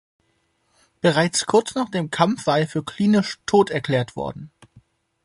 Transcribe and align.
Bereits 1.01 1.45
kurz 1.45 1.75
nach 1.75 1.89
dem 1.89 2.09
Kampf 2.09 2.47
war 2.47 2.57
er 2.57 2.67
für 2.67 2.83
klinisch 2.83 3.37
tot 3.45 3.69
erklärt 3.69 4.15
worden. 4.15 4.49